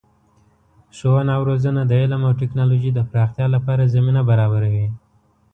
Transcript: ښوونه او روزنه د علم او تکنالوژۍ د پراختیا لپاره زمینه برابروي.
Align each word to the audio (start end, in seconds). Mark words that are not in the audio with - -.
ښوونه 0.97 1.31
او 1.37 1.41
روزنه 1.49 1.81
د 1.85 1.91
علم 2.01 2.21
او 2.27 2.33
تکنالوژۍ 2.41 2.91
د 2.95 2.99
پراختیا 3.09 3.47
لپاره 3.55 3.91
زمینه 3.95 4.21
برابروي. 4.29 4.87